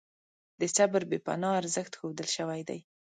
د 0.59 0.61
صبر 0.75 1.01
بې 1.09 1.17
پناه 1.25 1.57
ارزښت 1.61 1.93
ښودل 1.99 2.27
شوی 2.35 2.61
دی. 2.69 2.79